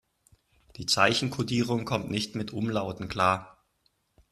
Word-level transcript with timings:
Die 0.77 0.87
Zeichenkodierung 0.87 1.85
kommt 1.85 2.09
nicht 2.09 2.33
mit 2.33 2.53
Umlauten 2.53 3.07
klar. 3.07 3.63